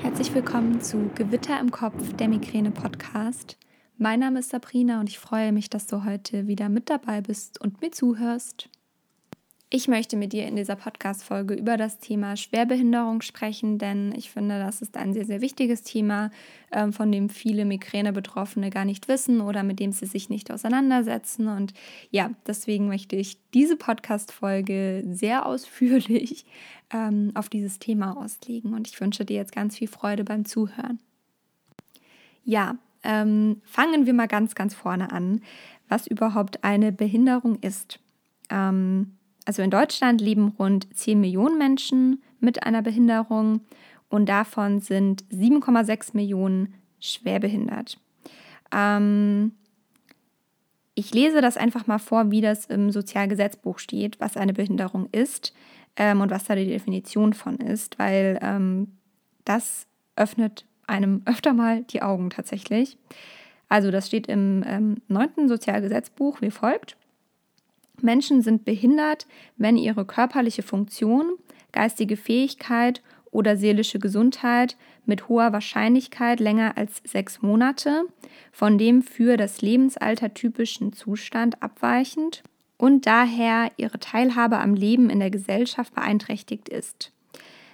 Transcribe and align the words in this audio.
Herzlich 0.00 0.32
willkommen 0.32 0.80
zu 0.80 1.10
Gewitter 1.16 1.58
im 1.58 1.72
Kopf, 1.72 2.12
der 2.14 2.28
Migräne-Podcast. 2.28 3.58
Mein 3.96 4.20
Name 4.20 4.38
ist 4.38 4.50
Sabrina 4.50 5.00
und 5.00 5.08
ich 5.08 5.18
freue 5.18 5.50
mich, 5.50 5.70
dass 5.70 5.88
du 5.88 6.04
heute 6.04 6.46
wieder 6.46 6.68
mit 6.68 6.88
dabei 6.88 7.20
bist 7.20 7.60
und 7.60 7.80
mir 7.80 7.90
zuhörst. 7.90 8.70
Ich 9.70 9.86
möchte 9.86 10.16
mit 10.16 10.32
dir 10.32 10.46
in 10.46 10.56
dieser 10.56 10.76
Podcast-Folge 10.76 11.52
über 11.52 11.76
das 11.76 11.98
Thema 11.98 12.36
Schwerbehinderung 12.36 13.20
sprechen, 13.20 13.76
denn 13.76 14.14
ich 14.16 14.30
finde, 14.30 14.58
das 14.58 14.80
ist 14.80 14.96
ein 14.96 15.12
sehr, 15.12 15.26
sehr 15.26 15.42
wichtiges 15.42 15.82
Thema, 15.82 16.30
ähm, 16.72 16.94
von 16.94 17.12
dem 17.12 17.28
viele 17.28 17.66
Migräne-Betroffene 17.66 18.70
gar 18.70 18.86
nicht 18.86 19.08
wissen 19.08 19.42
oder 19.42 19.62
mit 19.64 19.78
dem 19.78 19.92
sie 19.92 20.06
sich 20.06 20.30
nicht 20.30 20.50
auseinandersetzen. 20.50 21.48
Und 21.48 21.74
ja, 22.10 22.30
deswegen 22.46 22.88
möchte 22.88 23.16
ich 23.16 23.36
diese 23.52 23.76
Podcast-Folge 23.76 25.04
sehr 25.10 25.44
ausführlich 25.46 26.46
ähm, 26.90 27.32
auf 27.34 27.50
dieses 27.50 27.78
Thema 27.78 28.16
auslegen 28.16 28.72
und 28.72 28.88
ich 28.88 28.98
wünsche 28.98 29.26
dir 29.26 29.36
jetzt 29.36 29.52
ganz 29.52 29.76
viel 29.76 29.88
Freude 29.88 30.24
beim 30.24 30.46
Zuhören. 30.46 30.98
Ja, 32.42 32.78
ähm, 33.02 33.60
fangen 33.64 34.06
wir 34.06 34.14
mal 34.14 34.28
ganz, 34.28 34.54
ganz 34.54 34.72
vorne 34.72 35.12
an, 35.12 35.42
was 35.90 36.06
überhaupt 36.06 36.64
eine 36.64 36.90
Behinderung 36.90 37.56
ist. 37.56 38.00
Ähm, 38.48 39.17
also 39.48 39.62
in 39.62 39.70
Deutschland 39.70 40.20
leben 40.20 40.48
rund 40.58 40.94
10 40.94 41.18
Millionen 41.18 41.56
Menschen 41.56 42.22
mit 42.38 42.64
einer 42.64 42.82
Behinderung 42.82 43.62
und 44.10 44.28
davon 44.28 44.80
sind 44.80 45.24
7,6 45.30 46.10
Millionen 46.12 46.74
schwerbehindert. 47.00 47.98
Ähm, 48.74 49.52
ich 50.94 51.14
lese 51.14 51.40
das 51.40 51.56
einfach 51.56 51.86
mal 51.86 51.98
vor, 51.98 52.30
wie 52.30 52.42
das 52.42 52.66
im 52.66 52.90
Sozialgesetzbuch 52.90 53.78
steht, 53.78 54.20
was 54.20 54.36
eine 54.36 54.52
Behinderung 54.52 55.08
ist 55.12 55.54
ähm, 55.96 56.20
und 56.20 56.30
was 56.30 56.44
da 56.44 56.54
die 56.54 56.66
Definition 56.66 57.32
von 57.32 57.56
ist, 57.56 57.98
weil 57.98 58.38
ähm, 58.42 58.98
das 59.46 59.86
öffnet 60.16 60.66
einem 60.86 61.22
öfter 61.24 61.54
mal 61.54 61.84
die 61.84 62.02
Augen 62.02 62.28
tatsächlich. 62.28 62.98
Also 63.70 63.90
das 63.90 64.08
steht 64.08 64.26
im 64.26 64.62
ähm, 64.66 64.96
9. 65.08 65.48
Sozialgesetzbuch 65.48 66.42
wie 66.42 66.50
folgt. 66.50 66.98
Menschen 68.02 68.42
sind 68.42 68.64
behindert, 68.64 69.26
wenn 69.56 69.76
ihre 69.76 70.04
körperliche 70.04 70.62
Funktion, 70.62 71.36
geistige 71.72 72.16
Fähigkeit 72.16 73.02
oder 73.30 73.56
seelische 73.56 73.98
Gesundheit 73.98 74.76
mit 75.04 75.28
hoher 75.28 75.52
Wahrscheinlichkeit 75.52 76.40
länger 76.40 76.76
als 76.76 77.00
sechs 77.04 77.42
Monate 77.42 78.04
von 78.52 78.78
dem 78.78 79.02
für 79.02 79.36
das 79.36 79.62
Lebensalter 79.62 80.34
typischen 80.34 80.92
Zustand 80.92 81.62
abweichend 81.62 82.42
und 82.76 83.06
daher 83.06 83.70
ihre 83.76 83.98
Teilhabe 83.98 84.58
am 84.58 84.74
Leben 84.74 85.10
in 85.10 85.20
der 85.20 85.30
Gesellschaft 85.30 85.94
beeinträchtigt 85.94 86.68
ist. 86.68 87.12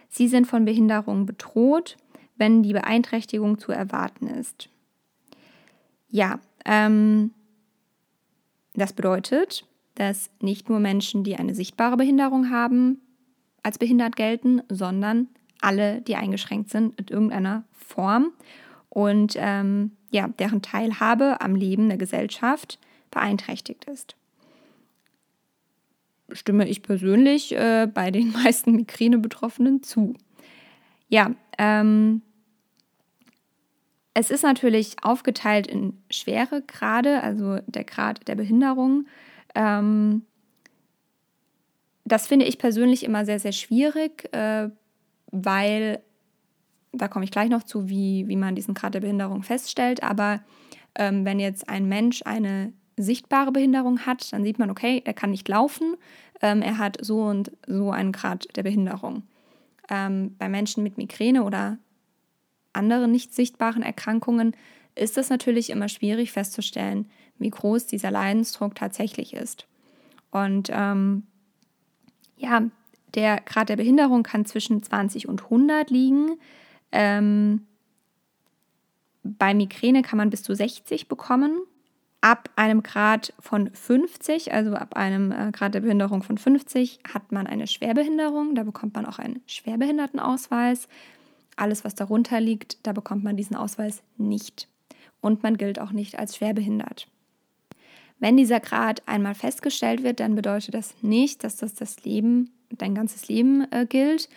Sie 0.09 0.29
sind 0.29 0.47
von 0.47 0.65
Behinderung 0.65 1.27
bedroht, 1.27 1.97
wenn 2.37 2.63
die 2.63 2.73
Beeinträchtigung 2.73 3.59
zu 3.59 3.73
erwarten 3.73 4.27
ist. 4.27 4.69
Ja, 6.09 6.39
ähm, 6.65 7.33
das 8.75 8.93
bedeutet, 8.93 9.67
dass 9.95 10.31
nicht 10.41 10.69
nur 10.69 10.81
Menschen, 10.81 11.25
die 11.25 11.37
eine 11.37 11.55
sichtbare 11.55 11.97
Behinderung 11.97 12.51
haben, 12.51 13.01
als 13.63 13.79
behindert 13.79 14.17
gelten, 14.17 14.63
sondern 14.69 15.29
alle, 15.61 16.03
die 16.03 16.17
eingeschränkt 16.17 16.71
sind 16.71 17.01
in 17.01 17.09
irgendeiner 17.09 17.65
Form 17.73 18.33
und 18.91 19.35
ähm, 19.39 19.93
ja, 20.11 20.29
deren 20.29 20.63
Teilhabe 20.63 21.41
am 21.41 21.57
Leben 21.57 21.89
der 21.89 21.99
Gesellschaft 21.99 22.79
beeinträchtigt 23.11 23.85
ist. 23.87 24.17
Stimme 26.33 26.69
ich 26.69 26.83
persönlich 26.83 27.55
äh, 27.55 27.89
bei 27.93 28.11
den 28.11 28.33
meisten 28.45 28.77
Migräne-Betroffenen 28.77 29.83
zu. 29.83 30.15
Ja, 31.09 31.35
ähm, 31.59 32.23
es 34.15 34.31
ist 34.31 34.43
natürlich 34.43 34.97
aufgeteilt 35.03 35.67
in 35.67 35.99
schwere 36.09 36.63
Grade, 36.63 37.23
also 37.23 37.59
der 37.67 37.85
Grad 37.85 38.29
der 38.29 38.37
Behinderung 38.37 39.07
ähm, 39.55 40.23
das 42.05 42.27
finde 42.27 42.45
ich 42.45 42.59
persönlich 42.59 43.05
immer 43.05 43.25
sehr, 43.25 43.39
sehr 43.39 43.53
schwierig, 43.53 44.33
äh, 44.35 44.69
weil, 45.31 46.03
da 46.93 47.09
komme 47.09 47.25
ich 47.25 47.31
gleich 47.31 47.49
noch 47.49 47.63
zu, 47.63 47.89
wie, 47.89 48.29
wie 48.29 48.37
man 48.37 48.55
diesen 48.55 48.75
Grad 48.75 48.95
der 48.95 49.01
Behinderung 49.01 49.43
feststellt, 49.43 50.03
aber 50.03 50.41
ähm, 50.95 51.25
wenn 51.25 51.41
jetzt 51.41 51.69
ein 51.69 51.89
Mensch 51.89 52.23
eine 52.25 52.73
sichtbare 52.97 53.51
Behinderung 53.51 54.01
hat, 54.01 54.33
dann 54.33 54.45
sieht 54.45 54.59
man, 54.59 54.71
okay, 54.71 55.03
er 55.05 55.15
kann 55.15 55.31
nicht 55.31 55.49
laufen, 55.49 55.97
ähm, 56.43 56.63
er 56.63 56.79
hat 56.79 56.99
so 57.01 57.23
und 57.23 57.51
so 57.67 57.91
einen 57.91 58.13
Grad 58.13 58.47
der 58.57 58.63
Behinderung. 58.63 59.23
Ähm, 59.91 60.37
bei 60.39 60.49
Menschen 60.49 60.83
mit 60.83 60.97
Migräne 60.99 61.43
oder 61.45 61.79
anderen 62.73 63.11
nicht 63.11 63.35
sichtbaren 63.35 63.83
Erkrankungen 63.83 64.55
ist 64.95 65.19
es 65.19 65.31
natürlich 65.31 65.71
immer 65.71 65.89
schwierig 65.89 66.33
festzustellen, 66.33 67.11
wie 67.39 67.51
groß 67.51 67.87
dieser 67.87 68.11
Leidensdruck 68.11 68.75
tatsächlich 68.75 69.35
ist. 69.35 69.67
Und 70.31 70.69
ähm, 70.73 71.25
ja, 72.37 72.63
der 73.15 73.41
Grad 73.41 73.69
der 73.69 73.77
Behinderung 73.77 74.23
kann 74.23 74.45
zwischen 74.45 74.83
20 74.83 75.29
und 75.29 75.45
100 75.45 75.91
liegen. 75.91 76.39
Ähm, 76.93 77.67
bei 79.23 79.55
Migräne 79.55 80.03
kann 80.03 80.19
man 80.19 80.31
bis 80.31 80.43
zu 80.43 80.55
60 80.55 81.09
bekommen. 81.09 81.61
Ab 82.21 82.49
einem 82.57 82.83
Grad 82.83 83.35
von 83.39 83.71
50, 83.71 84.53
also 84.53 84.75
ab 84.75 84.97
einem 84.97 85.31
äh, 85.31 85.51
Grad 85.53 85.75
der 85.75 85.81
Behinderung 85.81 86.23
von 86.23 86.39
50, 86.39 87.01
hat 87.13 87.33
man 87.33 87.47
eine 87.47 87.67
Schwerbehinderung. 87.67 88.55
Da 88.55 88.63
bekommt 88.65 88.95
man 88.95 89.07
auch 89.07 89.19
einen 89.19 89.43
Schwerbehindertenausweis. 89.47 90.89
Alles, 91.57 91.85
was 91.85 91.95
darunter 91.95 92.41
liegt, 92.41 92.87
da 92.87 92.93
bekommt 92.93 93.25
man 93.25 93.37
diesen 93.37 93.57
Ausweis 93.57 94.03
nicht. 94.17 94.69
Und 95.21 95.43
man 95.43 95.57
gilt 95.57 95.79
auch 95.79 95.93
nicht 95.93 96.19
als 96.19 96.37
schwerbehindert. 96.37 97.09
Wenn 98.25 98.39
dieser 98.39 98.59
Grad 98.59 99.03
einmal 99.05 99.35
festgestellt 99.35 100.03
wird, 100.03 100.19
dann 100.19 100.35
bedeutet 100.35 100.73
das 100.73 100.95
nicht, 101.03 101.45
dass 101.45 101.57
das 101.57 101.75
das 101.75 102.05
Leben, 102.05 102.49
dein 102.71 102.95
ganzes 102.95 103.29
Leben 103.29 103.71
äh, 103.71 103.85
gilt. 103.85 104.31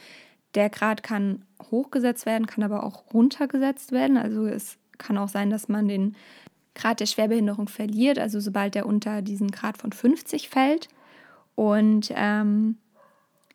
Der 0.56 0.70
Grad 0.70 1.04
kann 1.04 1.46
hochgesetzt 1.72 2.26
werden, 2.26 2.48
kann 2.48 2.66
aber 2.66 2.84
auch 2.84 3.14
runtergesetzt 3.14 3.94
werden. 3.94 4.18
Also 4.18 4.46
es 4.46 4.78
kann 4.98 5.18
auch 5.18 5.30
sein, 5.30 5.50
dass 5.50 5.70
man 5.70 5.88
den 5.88 6.18
Grad 6.76 7.00
der 7.00 7.06
Schwerbehinderung 7.06 7.70
verliert, 7.70 8.20
also 8.20 8.42
sobald 8.42 8.76
er 8.76 8.88
unter 8.88 9.22
diesen 9.22 9.52
Grad 9.52 9.78
von 9.78 9.94
50 9.94 10.50
fällt. 10.50 10.90
Und 11.56 12.12
ähm, 12.14 12.80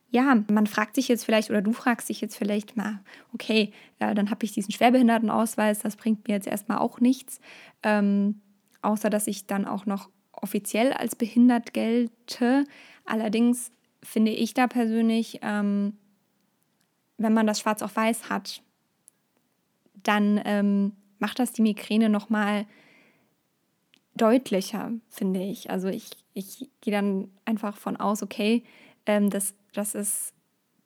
ja, 0.09 0.35
man 0.51 0.67
fragt 0.67 0.95
sich 0.95 1.09
jetzt 1.09 1.27
vielleicht 1.27 1.51
oder 1.51 1.61
du 1.61 1.75
fragst 1.75 2.09
dich 2.09 2.23
jetzt 2.23 2.39
vielleicht 2.39 2.75
mal, 2.75 3.01
okay, 3.35 3.71
ja, 4.01 4.15
dann 4.15 4.31
habe 4.31 4.47
ich 4.47 4.53
diesen 4.53 4.73
Schwerbehindertenausweis, 4.73 5.81
das 5.81 5.97
bringt 5.97 6.27
mir 6.27 6.37
jetzt 6.37 6.47
erstmal 6.47 6.79
auch 6.79 7.01
nichts. 7.01 7.39
Ähm, 7.83 8.41
außer 8.81 9.11
dass 9.11 9.27
ich 9.27 9.47
dann 9.47 9.67
auch 9.67 9.85
noch 9.85 10.09
offiziell 10.43 10.93
als 10.93 11.17
behindert 11.17 11.73
gelte. 11.73 12.65
Allerdings 13.05 13.71
finde 14.03 14.33
ich 14.33 14.53
da 14.53 14.67
persönlich, 14.67 15.39
ähm, 15.43 15.97
wenn 17.17 17.33
man 17.33 17.47
das 17.47 17.61
schwarz 17.61 17.83
auf 17.83 17.97
weiß 17.97 18.29
hat, 18.29 18.63
dann 20.03 20.41
ähm, 20.45 20.93
macht 21.19 21.39
das 21.39 21.53
die 21.53 21.63
Migräne 21.63 22.09
nochmal 22.09 22.67
deutlicher, 24.15 24.93
finde 25.09 25.43
ich. 25.43 25.71
Also 25.71 25.89
ich, 25.89 26.11
ich 26.35 26.69
gehe 26.81 26.93
dann 26.93 27.31
einfach 27.45 27.77
von 27.77 27.97
aus, 27.97 28.23
okay, 28.23 28.65
ähm, 29.07 29.31
das, 29.31 29.55
das 29.73 29.95
ist, 29.95 30.35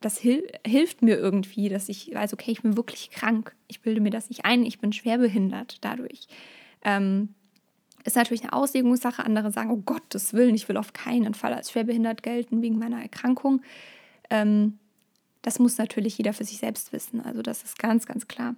das 0.01 0.19
hil 0.19 0.47
hilft 0.67 1.03
mir 1.03 1.17
irgendwie, 1.17 1.69
dass 1.69 1.89
ich 1.89 2.15
weiß, 2.15 2.35
okay, 2.35 2.53
ich 2.53 2.63
bin 2.63 2.77
wirklich 2.77 3.11
krank. 3.11 3.57
Ich 3.67 3.81
bilde 3.81 4.01
mir 4.01 4.11
das 4.11 4.29
nicht 4.29 4.45
ein, 4.45 4.65
ich 4.65 4.79
bin 4.79 4.93
schwerbehindert 4.93 5.79
dadurch. 5.81 6.29
Ähm, 6.85 7.35
ist 8.07 8.17
natürlich 8.17 8.43
eine 8.43 8.53
Auslegungssache. 8.53 9.25
Andere 9.25 9.51
sagen, 9.51 9.71
oh 9.71 9.83
Gottes 9.85 10.33
Willen, 10.33 10.55
ich 10.55 10.69
will 10.69 10.77
auf 10.77 10.93
keinen 10.93 11.35
Fall 11.35 11.53
als 11.53 11.71
schwerbehindert 11.71 12.23
gelten 12.23 12.63
wegen 12.63 12.79
meiner 12.79 13.01
Erkrankung. 13.01 13.63
Ähm, 14.31 14.79
das 15.43 15.59
muss 15.59 15.79
natürlich 15.79 16.19
jeder 16.19 16.33
für 16.33 16.45
sich 16.45 16.59
selbst 16.59 16.93
wissen. 16.93 17.21
Also 17.21 17.43
das 17.43 17.63
ist 17.63 17.79
ganz, 17.79 18.07
ganz 18.07 18.27
klar. 18.27 18.57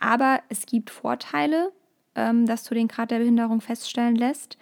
Aber 0.00 0.40
es 0.48 0.66
gibt 0.66 0.90
Vorteile, 0.90 1.72
ähm, 2.14 2.46
dass 2.46 2.64
du 2.64 2.74
den 2.74 2.88
Grad 2.88 3.10
der 3.10 3.18
Behinderung 3.18 3.60
feststellen 3.60 4.16
lässt, 4.16 4.58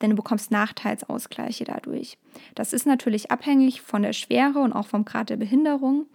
denn 0.00 0.10
du 0.10 0.16
bekommst 0.16 0.50
Nachteilsausgleiche 0.50 1.64
dadurch. 1.64 2.18
Das 2.54 2.72
ist 2.72 2.86
natürlich 2.86 3.30
abhängig 3.30 3.80
von 3.80 4.02
der 4.02 4.12
Schwere 4.12 4.60
und 4.60 4.72
auch 4.72 4.86
vom 4.86 5.04
Grad 5.04 5.30
der 5.30 5.36
Behinderung. 5.36 6.06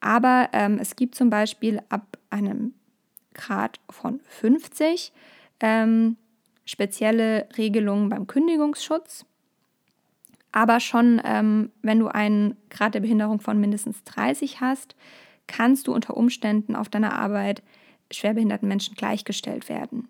Aber 0.00 0.48
ähm, 0.52 0.78
es 0.80 0.96
gibt 0.96 1.14
zum 1.14 1.30
Beispiel 1.30 1.82
ab 1.88 2.18
einem 2.30 2.74
Grad 3.34 3.78
von 3.90 4.20
50 4.20 5.12
ähm, 5.60 6.16
spezielle 6.70 7.48
Regelungen 7.58 8.08
beim 8.08 8.28
Kündigungsschutz. 8.28 9.26
Aber 10.52 10.78
schon, 10.78 11.20
ähm, 11.24 11.70
wenn 11.82 11.98
du 11.98 12.06
einen 12.06 12.56
Grad 12.70 12.94
der 12.94 13.00
Behinderung 13.00 13.40
von 13.40 13.58
mindestens 13.58 14.04
30 14.04 14.60
hast, 14.60 14.94
kannst 15.48 15.88
du 15.88 15.92
unter 15.92 16.16
Umständen 16.16 16.76
auf 16.76 16.88
deiner 16.88 17.18
Arbeit 17.18 17.64
schwerbehinderten 18.12 18.68
Menschen 18.68 18.94
gleichgestellt 18.94 19.68
werden. 19.68 20.08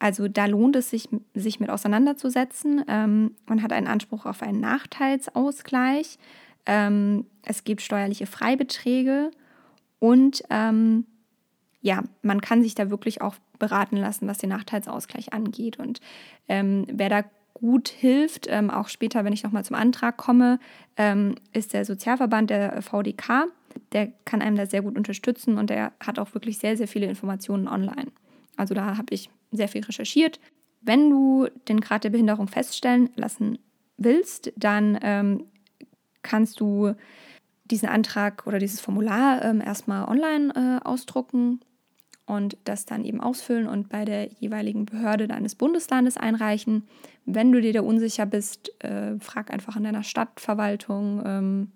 Also 0.00 0.26
da 0.26 0.46
lohnt 0.46 0.74
es 0.74 0.90
sich, 0.90 1.08
sich 1.34 1.60
mit 1.60 1.70
auseinanderzusetzen. 1.70 2.84
Ähm, 2.88 3.36
man 3.46 3.62
hat 3.62 3.72
einen 3.72 3.86
Anspruch 3.86 4.26
auf 4.26 4.42
einen 4.42 4.60
Nachteilsausgleich. 4.60 6.18
Ähm, 6.66 7.26
es 7.44 7.62
gibt 7.62 7.80
steuerliche 7.80 8.26
Freibeträge 8.26 9.30
und 10.00 10.42
ähm, 10.50 11.06
ja, 11.80 12.02
man 12.22 12.40
kann 12.40 12.62
sich 12.64 12.74
da 12.74 12.90
wirklich 12.90 13.22
auch 13.22 13.36
beraten 13.58 13.96
lassen, 13.96 14.28
was 14.28 14.38
den 14.38 14.50
Nachteilsausgleich 14.50 15.32
angeht. 15.32 15.78
Und 15.78 16.00
ähm, 16.48 16.86
wer 16.90 17.08
da 17.08 17.24
gut 17.54 17.88
hilft, 17.88 18.46
ähm, 18.50 18.70
auch 18.70 18.88
später, 18.88 19.24
wenn 19.24 19.32
ich 19.32 19.42
nochmal 19.42 19.64
zum 19.64 19.76
Antrag 19.76 20.18
komme, 20.18 20.58
ähm, 20.96 21.36
ist 21.52 21.72
der 21.72 21.84
Sozialverband, 21.84 22.50
der 22.50 22.82
VDK. 22.82 23.46
Der 23.92 24.08
kann 24.24 24.42
einem 24.42 24.56
da 24.56 24.66
sehr 24.66 24.82
gut 24.82 24.96
unterstützen 24.96 25.56
und 25.56 25.70
der 25.70 25.92
hat 26.00 26.18
auch 26.18 26.34
wirklich 26.34 26.58
sehr, 26.58 26.76
sehr 26.76 26.88
viele 26.88 27.06
Informationen 27.06 27.68
online. 27.68 28.08
Also 28.56 28.74
da 28.74 28.96
habe 28.96 29.14
ich 29.14 29.30
sehr 29.52 29.68
viel 29.68 29.84
recherchiert. 29.84 30.38
Wenn 30.82 31.10
du 31.10 31.48
den 31.68 31.80
Grad 31.80 32.04
der 32.04 32.10
Behinderung 32.10 32.48
feststellen 32.48 33.10
lassen 33.16 33.58
willst, 33.96 34.52
dann 34.56 34.98
ähm, 35.02 35.44
kannst 36.22 36.60
du 36.60 36.94
diesen 37.64 37.88
Antrag 37.88 38.46
oder 38.46 38.58
dieses 38.58 38.80
Formular 38.80 39.42
ähm, 39.42 39.60
erstmal 39.60 40.04
online 40.04 40.52
äh, 40.82 40.86
ausdrucken 40.86 41.60
und 42.26 42.56
das 42.64 42.84
dann 42.86 43.04
eben 43.04 43.20
ausfüllen 43.20 43.68
und 43.68 43.88
bei 43.88 44.04
der 44.04 44.28
jeweiligen 44.32 44.84
Behörde 44.84 45.28
deines 45.28 45.54
Bundeslandes 45.54 46.16
einreichen. 46.16 46.82
Wenn 47.24 47.52
du 47.52 47.60
dir 47.60 47.72
da 47.72 47.82
unsicher 47.82 48.26
bist, 48.26 48.72
äh, 48.82 49.18
frag 49.20 49.52
einfach 49.52 49.76
in 49.76 49.84
deiner 49.84 50.02
Stadtverwaltung, 50.02 51.22
ähm, 51.24 51.72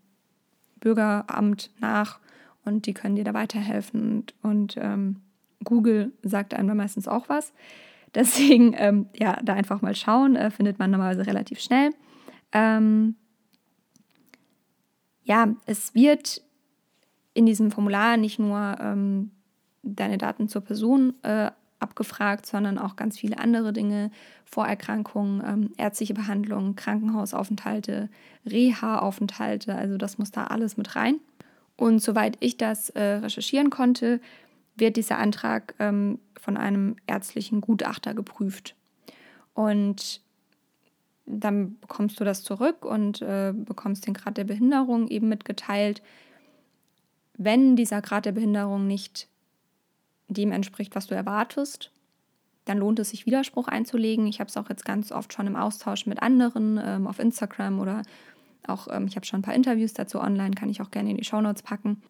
Bürgeramt 0.81 1.71
nach 1.79 2.19
und 2.65 2.87
die 2.87 2.95
können 2.95 3.17
dir 3.17 3.25
da 3.25 3.35
weiterhelfen. 3.35 4.19
Und, 4.19 4.35
und 4.43 4.77
ähm, 4.79 5.21
Google 5.63 6.13
sagt 6.23 6.55
einem 6.55 6.77
meistens 6.77 7.07
auch 7.07 7.29
was. 7.29 7.53
Deswegen, 8.15 8.75
ähm, 8.77 9.07
ja, 9.15 9.39
da 9.45 9.55
einfach 9.55 9.83
mal 9.83 9.95
schauen, 9.95 10.35
äh, 10.35 10.51
findet 10.51 10.81
man 10.81 10.91
normalerweise 10.91 11.27
relativ 11.27 11.61
schnell. 11.61 11.91
Ähm, 12.51 13.15
ja, 15.23 15.55
es 15.67 15.95
wird 15.95 16.43
in 17.35 17.47
diesem 17.47 17.71
Formular 17.71 18.17
nicht 18.17 18.41
nur 18.41 18.77
ähm, 18.81 19.31
deine 19.83 20.19
Daten 20.19 20.49
zur 20.49 20.63
Person 20.63 21.15
äh, 21.23 21.51
abgefragt, 21.79 22.47
sondern 22.47 22.79
auch 22.79 22.97
ganz 22.97 23.19
viele 23.19 23.39
andere 23.39 23.73
Dinge, 23.73 24.11
Vorerkrankungen, 24.45 25.43
ähm, 25.45 25.73
ärztliche 25.77 26.15
Behandlungen, 26.15 26.77
Krankenhausaufenthalte, 26.77 28.09
Reha-Aufenthalte, 28.47 29.75
also 29.75 29.97
das 29.97 30.19
muss 30.19 30.31
da 30.31 30.45
alles 30.45 30.77
mit 30.77 30.95
rein. 30.97 31.21
Und 31.77 32.01
soweit 32.01 32.37
ich 32.41 32.59
das 32.59 32.91
äh, 32.91 33.01
recherchieren 33.01 33.71
konnte, 33.71 34.21
wird 34.77 34.97
dieser 34.97 35.19
Antrag 35.19 35.75
ähm, 35.79 36.19
von 36.39 36.57
einem 36.57 36.97
ärztlichen 37.07 37.61
Gutachter 37.63 38.15
geprüft. 38.15 38.77
Und 39.55 40.21
dann 41.25 41.79
bekommst 41.81 42.21
du 42.21 42.25
das 42.25 42.43
zurück 42.43 42.85
und 42.85 43.23
äh, 43.23 43.53
bekommst 43.55 44.07
den 44.07 44.15
Grad 44.15 44.37
der 44.37 44.45
Behinderung 44.45 45.09
eben 45.09 45.29
mitgeteilt. 45.29 46.03
Wenn 47.37 47.77
dieser 47.77 48.03
Grad 48.03 48.27
der 48.27 48.33
Behinderung 48.33 48.87
nicht 48.87 49.30
dem 50.35 50.53
entspricht, 50.53 50.95
was 50.95 51.07
du 51.07 51.15
erwartest, 51.15 51.93
dann 52.65 52.79
lohnt 52.79 52.99
es 52.99 53.11
sich, 53.11 53.27
Widerspruch 53.27 53.69
einzulegen. 53.69 54.27
Ich 54.27 54.41
habe 54.41 54.49
es 54.49 54.57
auch 54.57 54.69
jetzt 54.69 54.85
ganz 54.85 55.13
oft 55.13 55.33
schon 55.33 55.47
im 55.47 55.57
Austausch 55.57 56.07
mit 56.07 56.23
anderen 56.23 56.81
ähm, 56.83 57.07
auf 57.07 57.19
Instagram 57.19 57.81
oder 57.81 58.03
auch, 58.67 58.89
ähm, 58.91 59.07
ich 59.07 59.17
habe 59.17 59.27
schon 59.27 59.41
ein 59.41 59.43
paar 59.43 59.55
Interviews 59.55 59.95
dazu 59.95 60.21
online, 60.21 60.55
kann 60.55 60.69
ich 60.69 60.81
auch 60.81 60.91
gerne 60.91 61.11
in 61.11 61.17
die 61.17 61.25
Shownotes 61.25 61.63
packen, 61.63 62.03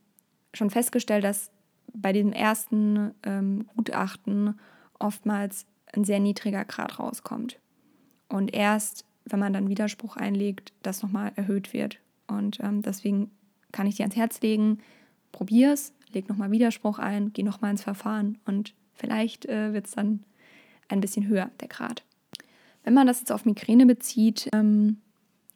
schon 0.52 0.70
festgestellt, 0.70 1.24
dass 1.24 1.50
bei 1.92 2.12
dem 2.12 2.32
ersten 2.32 3.12
ähm, 3.22 3.66
Gutachten 3.76 4.58
oftmals 4.98 5.66
ein 5.92 6.04
sehr 6.04 6.20
niedriger 6.20 6.64
Grad 6.64 6.98
rauskommt. 6.98 7.58
Und 8.28 8.54
erst, 8.54 9.04
wenn 9.24 9.40
man 9.40 9.52
dann 9.52 9.68
Widerspruch 9.68 10.16
einlegt, 10.16 10.72
das 10.82 11.02
nochmal 11.02 11.32
erhöht 11.36 11.72
wird. 11.72 11.98
Und 12.26 12.60
ähm, 12.60 12.82
deswegen 12.82 13.30
kann 13.72 13.86
ich 13.86 13.96
dir 13.96 14.04
ans 14.04 14.16
Herz 14.16 14.40
legen, 14.40 14.78
probier 15.32 15.72
es, 15.72 15.92
leg 16.12 16.28
nochmal 16.28 16.50
Widerspruch 16.50 16.98
ein, 16.98 17.32
geh 17.32 17.42
nochmal 17.42 17.70
ins 17.72 17.82
Verfahren 17.82 18.38
und 18.46 18.74
vielleicht 18.94 19.46
äh, 19.46 19.72
wird 19.72 19.86
es 19.86 19.92
dann 19.92 20.24
ein 20.88 21.00
bisschen 21.00 21.26
höher, 21.26 21.50
der 21.60 21.68
Grad. 21.68 22.04
Wenn 22.84 22.94
man 22.94 23.06
das 23.06 23.20
jetzt 23.20 23.32
auf 23.32 23.44
Migräne 23.44 23.86
bezieht, 23.86 24.48
ähm, 24.52 24.98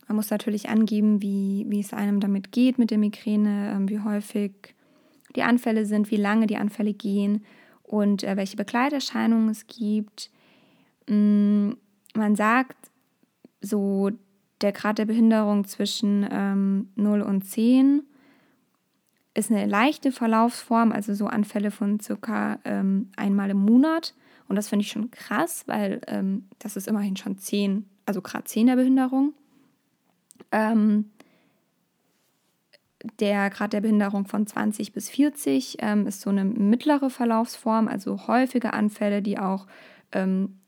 man 0.07 0.17
muss 0.17 0.31
natürlich 0.31 0.69
angeben, 0.69 1.23
wie, 1.23 1.65
wie 1.69 1.81
es 1.81 1.93
einem 1.93 2.21
damit 2.21 2.53
geht 2.53 2.79
mit 2.79 2.91
der 2.91 2.99
Migräne, 2.99 3.73
ähm, 3.75 3.89
wie 3.89 4.01
häufig 4.01 4.53
die 5.35 5.43
Anfälle 5.43 5.87
sind, 5.87 6.11
wie 6.11 6.17
lange 6.17 6.47
die 6.47 6.57
Anfälle 6.57 6.93
gehen 6.93 7.45
und 7.83 8.23
äh, 8.23 8.37
welche 8.37 8.57
Begleiterscheinungen 8.57 9.49
es 9.49 9.67
gibt. 9.67 10.31
Ähm, 11.09 11.77
man 12.15 12.37
sagt, 12.37 12.91
so 13.61 14.11
der 14.61 14.73
Grad 14.73 14.99
der 14.99 15.07
Behinderung 15.07 15.65
zwischen 15.65 16.27
ähm, 16.31 16.89
0 16.97 17.23
und 17.23 17.43
10 17.43 18.03
ist 19.35 19.51
eine 19.51 19.67
leichte 19.67 20.13
Verlaufsform, 20.13 20.93
also 20.93 21.13
so 21.15 21.27
Anfälle 21.27 21.71
von 21.71 21.99
circa 22.01 22.59
ähm, 22.65 23.11
einmal 23.17 23.51
im 23.51 23.59
Monat. 23.59 24.15
Und 24.49 24.57
das 24.57 24.69
finde 24.69 24.85
ich 24.85 24.93
schon 24.93 25.11
krass, 25.11 25.65
weil 25.67 26.01
ähm, 26.07 26.45
das 26.61 26.77
ist 26.77 26.87
immerhin 26.87 27.17
schon 27.17 27.39
10, 27.39 27.85
also 28.07 28.23
Grad 28.23 28.47
10 28.47 28.69
der 28.69 28.77
Behinderung. 28.77 29.35
Ähm, 30.53 31.11
der 33.21 33.51
Grad 33.51 33.73
der 33.73 33.81
Behinderung 33.81 34.27
von 34.27 34.47
20 34.47 34.93
bis 34.93 35.11
40 35.11 35.79
ähm, 35.81 36.07
ist 36.07 36.21
so 36.21 36.31
eine 36.31 36.45
mittlere 36.45 37.11
Verlaufsform, 37.11 37.89
also 37.89 38.27
häufige 38.29 38.73
Anfälle, 38.73 39.21
die 39.21 39.39
auch 39.39 39.67
ähm, 40.13 40.59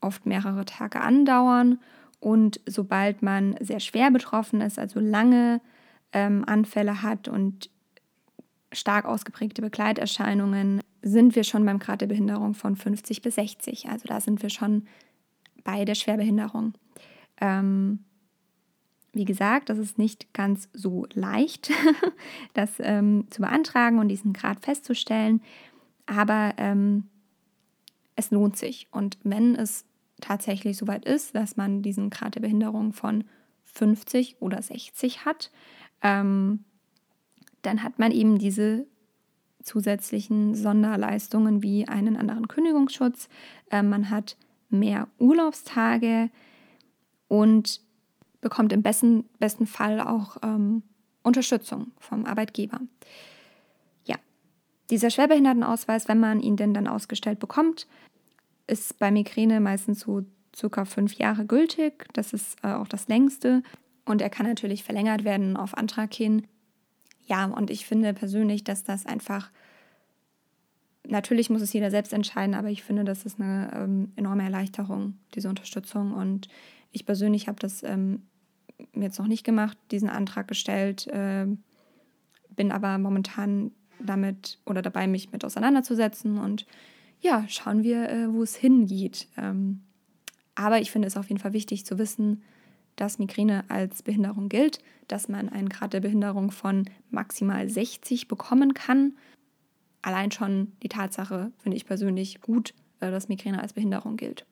oft 0.00 0.26
mehrere 0.26 0.64
Tage 0.64 1.00
andauern. 1.00 1.78
Und 2.20 2.60
sobald 2.66 3.22
man 3.22 3.56
sehr 3.60 3.80
schwer 3.80 4.10
betroffen 4.10 4.60
ist, 4.60 4.78
also 4.78 5.00
lange 5.00 5.60
ähm, 6.12 6.44
Anfälle 6.46 7.02
hat 7.02 7.28
und 7.28 7.70
stark 8.72 9.04
ausgeprägte 9.04 9.62
Begleiterscheinungen, 9.62 10.80
sind 11.02 11.36
wir 11.36 11.44
schon 11.44 11.64
beim 11.64 11.78
Grad 11.78 12.00
der 12.00 12.08
Behinderung 12.08 12.54
von 12.54 12.76
50 12.76 13.22
bis 13.22 13.36
60. 13.36 13.88
Also 13.88 14.06
da 14.06 14.20
sind 14.20 14.42
wir 14.42 14.50
schon 14.50 14.86
bei 15.62 15.84
der 15.84 15.94
Schwerbehinderung. 15.94 16.74
Ähm, 17.40 18.00
wie 19.12 19.24
gesagt, 19.24 19.70
das 19.70 19.78
ist 19.78 19.98
nicht 19.98 20.32
ganz 20.34 20.68
so 20.72 21.06
leicht, 21.14 21.70
das 22.54 22.72
ähm, 22.80 23.26
zu 23.30 23.40
beantragen 23.40 23.98
und 23.98 24.08
diesen 24.08 24.32
Grad 24.32 24.60
festzustellen, 24.60 25.40
aber 26.06 26.54
ähm, 26.58 27.04
es 28.14 28.30
lohnt 28.30 28.56
sich. 28.56 28.88
Und 28.90 29.18
wenn 29.22 29.54
es 29.54 29.84
tatsächlich 30.20 30.76
soweit 30.76 31.04
ist, 31.04 31.34
dass 31.34 31.56
man 31.56 31.82
diesen 31.82 32.10
Grad 32.10 32.34
der 32.34 32.40
Behinderung 32.40 32.92
von 32.92 33.24
50 33.64 34.36
oder 34.40 34.60
60 34.60 35.24
hat, 35.24 35.50
ähm, 36.02 36.64
dann 37.66 37.82
hat 37.82 37.98
man 37.98 38.12
eben 38.12 38.38
diese 38.38 38.86
zusätzlichen 39.62 40.54
Sonderleistungen 40.54 41.62
wie 41.62 41.88
einen 41.88 42.16
anderen 42.16 42.46
Kündigungsschutz. 42.48 43.28
Äh, 43.70 43.82
man 43.82 44.10
hat 44.10 44.36
mehr 44.70 45.08
Urlaubstage 45.18 46.30
und 47.28 47.80
bekommt 48.40 48.72
im 48.72 48.82
besten, 48.82 49.24
besten 49.40 49.66
Fall 49.66 50.00
auch 50.00 50.36
ähm, 50.42 50.82
Unterstützung 51.24 51.90
vom 51.98 52.24
Arbeitgeber. 52.24 52.80
Ja, 54.04 54.16
dieser 54.90 55.10
Schwerbehindertenausweis, 55.10 56.06
wenn 56.06 56.20
man 56.20 56.40
ihn 56.40 56.56
denn 56.56 56.72
dann 56.72 56.86
ausgestellt 56.86 57.40
bekommt, 57.40 57.88
ist 58.68 58.98
bei 59.00 59.10
Migräne 59.10 59.60
meistens 59.60 60.00
so 60.00 60.24
circa 60.54 60.84
fünf 60.84 61.14
Jahre 61.14 61.44
gültig. 61.44 62.06
Das 62.12 62.32
ist 62.32 62.56
äh, 62.62 62.72
auch 62.72 62.88
das 62.88 63.08
längste. 63.08 63.64
Und 64.04 64.22
er 64.22 64.30
kann 64.30 64.46
natürlich 64.46 64.84
verlängert 64.84 65.24
werden 65.24 65.56
auf 65.56 65.76
Antrag 65.76 66.14
hin. 66.14 66.46
Ja, 67.26 67.44
und 67.46 67.70
ich 67.70 67.86
finde 67.86 68.14
persönlich, 68.14 68.64
dass 68.64 68.84
das 68.84 69.04
einfach, 69.04 69.50
natürlich 71.06 71.50
muss 71.50 71.62
es 71.62 71.72
jeder 71.72 71.90
selbst 71.90 72.12
entscheiden, 72.12 72.54
aber 72.54 72.68
ich 72.68 72.82
finde, 72.82 73.04
das 73.04 73.26
ist 73.26 73.40
eine 73.40 73.70
ähm, 73.74 74.12
enorme 74.16 74.44
Erleichterung, 74.44 75.18
diese 75.34 75.48
Unterstützung. 75.48 76.12
Und 76.12 76.48
ich 76.92 77.04
persönlich 77.04 77.48
habe 77.48 77.58
das 77.58 77.82
ähm, 77.82 78.22
jetzt 78.94 79.18
noch 79.18 79.26
nicht 79.26 79.44
gemacht, 79.44 79.76
diesen 79.90 80.08
Antrag 80.08 80.46
gestellt, 80.48 81.06
äh, 81.08 81.46
bin 82.54 82.72
aber 82.72 82.96
momentan 82.98 83.72
damit 84.00 84.58
oder 84.64 84.82
dabei, 84.82 85.06
mich 85.06 85.32
mit 85.32 85.44
auseinanderzusetzen 85.44 86.38
und 86.38 86.66
ja, 87.20 87.44
schauen 87.48 87.82
wir, 87.82 88.08
äh, 88.08 88.32
wo 88.32 88.42
es 88.42 88.54
hingeht. 88.54 89.28
Ähm, 89.36 89.80
aber 90.54 90.80
ich 90.80 90.90
finde 90.90 91.08
es 91.08 91.16
auf 91.16 91.28
jeden 91.28 91.40
Fall 91.40 91.52
wichtig 91.52 91.84
zu 91.84 91.98
wissen, 91.98 92.42
dass 92.96 93.18
Migräne 93.18 93.64
als 93.68 94.02
Behinderung 94.02 94.48
gilt, 94.48 94.80
dass 95.08 95.28
man 95.28 95.48
einen 95.48 95.68
Grad 95.68 95.92
der 95.92 96.00
Behinderung 96.00 96.50
von 96.50 96.88
maximal 97.10 97.68
60 97.68 98.28
bekommen 98.28 98.74
kann. 98.74 99.16
Allein 100.02 100.30
schon 100.30 100.72
die 100.82 100.88
Tatsache 100.88 101.52
finde 101.58 101.76
ich 101.76 101.86
persönlich 101.86 102.40
gut, 102.40 102.74
äh, 103.00 103.10
dass 103.10 103.28
Migräne 103.28 103.60
als 103.60 103.74
Behinderung 103.74 104.16
gilt. 104.16 104.46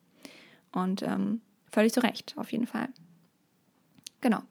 Und 0.73 1.03
ähm, 1.03 1.41
völlig 1.71 1.93
zu 1.93 2.01
Recht, 2.01 2.35
auf 2.37 2.53
jeden 2.53 2.67
Fall. 2.67 2.89
Genau. 4.21 4.43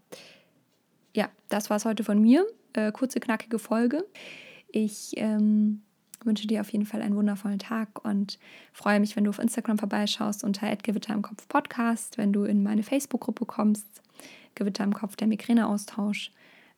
Ja, 1.15 1.29
das 1.49 1.69
war 1.69 1.77
es 1.77 1.85
heute 1.85 2.03
von 2.03 2.19
mir. 2.19 2.45
Äh, 2.73 2.91
kurze, 2.91 3.19
knackige 3.19 3.59
Folge. 3.59 4.05
Ich 4.71 5.11
ähm, 5.17 5.83
wünsche 6.25 6.47
dir 6.47 6.61
auf 6.61 6.71
jeden 6.71 6.85
Fall 6.85 7.01
einen 7.01 7.15
wundervollen 7.15 7.59
Tag 7.59 8.03
und 8.03 8.39
freue 8.71 8.99
mich, 8.99 9.15
wenn 9.15 9.23
du 9.23 9.29
auf 9.29 9.39
Instagram 9.39 9.77
vorbeischaust 9.77 10.43
unter 10.43 10.75
Gewitter 10.75 11.13
im 11.13 11.21
Kopf 11.21 11.47
Podcast, 11.47 12.17
wenn 12.17 12.33
du 12.33 12.43
in 12.43 12.63
meine 12.63 12.83
Facebook-Gruppe 12.83 13.45
kommst, 13.45 14.01
Gewitter 14.55 14.83
im 14.83 14.93
Kopf, 14.93 15.15
der 15.15 15.27
Migräneaustausch. 15.27 16.31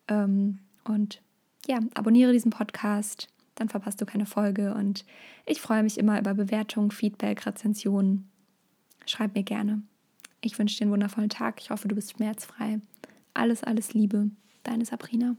Ähm, 0.08 0.60
und 0.84 1.22
ja, 1.68 1.80
abonniere 1.94 2.32
diesen 2.32 2.52
Podcast, 2.52 3.28
dann 3.56 3.70
verpasst 3.70 4.02
du 4.02 4.06
keine 4.06 4.26
Folge 4.26 4.74
und 4.74 5.06
ich 5.46 5.62
freue 5.62 5.84
mich 5.84 5.98
immer 5.98 6.20
über 6.20 6.34
Bewertungen, 6.34 6.92
Feedback, 6.92 7.46
Rezensionen. 7.46 8.30
Schreib 9.06 9.36
mir 9.36 9.44
gerne. 9.44 9.82
Ich 10.42 10.60
wünsche 10.60 10.78
dir 10.78 10.84
einen 10.84 10.92
wundervollen 10.92 11.30
Tag. 11.30 11.60
Ich 11.60 11.70
hoffe, 11.70 11.88
du 11.88 11.96
bist 11.96 12.12
schmerzfrei. 12.12 12.80
Alles, 13.34 13.64
alles 13.64 13.94
Liebe. 13.94 14.30
Deine 14.64 14.86
Sabrina. 14.86 15.36